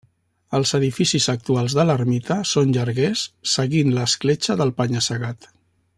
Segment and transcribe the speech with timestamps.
[0.59, 5.51] Els edificis actuals de l'ermita són llarguers, seguint l'escletxa del penya-segat.